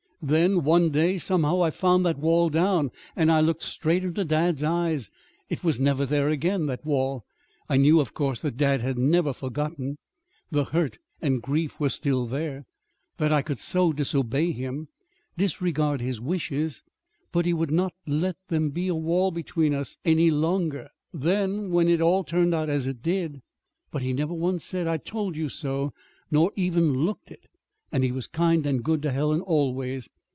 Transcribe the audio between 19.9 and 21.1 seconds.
any longer.